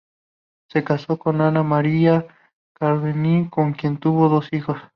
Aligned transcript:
Se 0.69 0.83
casó 0.83 1.19
con 1.19 1.41
Ana 1.41 1.61
María 1.61 2.25
Cardemil, 2.73 3.51
con 3.51 3.73
quien 3.73 3.99
tuvo 3.99 4.29
dos 4.29 4.47
hijos. 4.51 4.79